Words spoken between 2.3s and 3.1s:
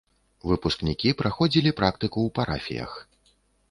парафіях.